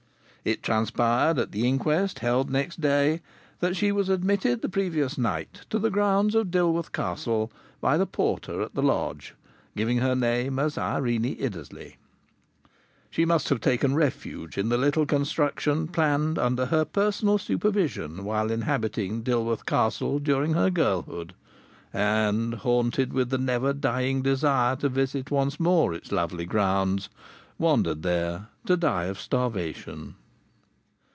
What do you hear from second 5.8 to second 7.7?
grounds of Dilworth Castle